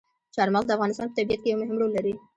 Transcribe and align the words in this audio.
چار 0.35 0.47
مغز 0.53 0.67
د 0.67 0.71
افغانستان 0.77 1.07
په 1.09 1.15
طبیعت 1.17 1.39
کې 1.41 1.49
یو 1.51 1.59
مهم 1.61 1.77
رول 1.81 1.91
لري. 1.97 2.13